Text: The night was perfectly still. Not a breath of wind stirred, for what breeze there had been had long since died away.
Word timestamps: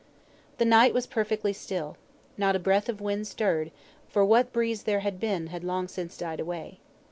The 0.57 0.65
night 0.65 0.95
was 0.95 1.05
perfectly 1.05 1.53
still. 1.53 1.95
Not 2.35 2.55
a 2.55 2.59
breath 2.59 2.89
of 2.89 3.01
wind 3.01 3.27
stirred, 3.27 3.69
for 4.09 4.25
what 4.25 4.51
breeze 4.51 4.81
there 4.85 5.01
had 5.01 5.19
been 5.19 5.45
had 5.53 5.63
long 5.63 5.87
since 5.87 6.17
died 6.17 6.39
away. 6.39 6.79